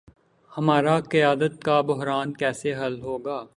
[0.51, 3.41] ہمارا قیادت کا بحران کیسے حل ہو گا۔